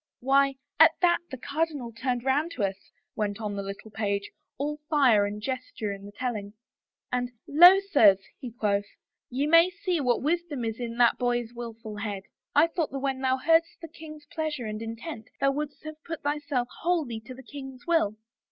"Why, 0.19 0.55
at 0.79 0.93
that 1.03 1.19
the 1.29 1.37
cardinal 1.37 1.93
turned 1.93 2.23
round 2.23 2.49
to 2.53 2.63
us," 2.63 2.89
went 3.15 3.39
on 3.39 3.55
the 3.55 3.75
page, 3.93 4.31
all 4.57 4.77
fire 4.89 5.27
and 5.27 5.39
gesture 5.39 5.91
in 5.93 6.05
the 6.07 6.11
telling," 6.11 6.53
and, 7.13 7.29
* 7.39 7.47
Lo, 7.47 7.79
sirs,' 7.79 8.25
he 8.39 8.49
quoth, 8.51 8.87
* 9.15 9.21
ye 9.29 9.45
may 9.45 9.69
see 9.69 9.99
what 10.01 10.23
wisdom 10.23 10.65
is 10.65 10.79
in 10.79 10.97
that 10.97 11.19
boy's 11.19 11.53
willful 11.53 11.97
head. 11.97 12.23
I 12.55 12.65
thought 12.65 12.89
that 12.89 12.97
when 12.99 13.21
thou 13.21 13.37
heardest 13.37 13.79
the. 13.79 13.87
king's 13.89 14.25
pleasure 14.25 14.65
and 14.65 14.81
intent 14.81 15.27
thou 15.39 15.51
wouldest 15.51 15.83
have 15.83 16.03
put 16.03 16.23
thyself 16.23 16.67
wholly 16.79 17.19
to 17.27 17.35
the 17.35 17.43
king's 17.43 17.85
will.' 17.85 18.15